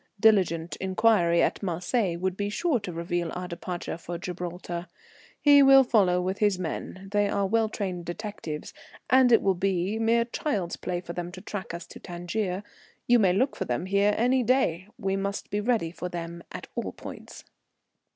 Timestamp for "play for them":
10.75-11.31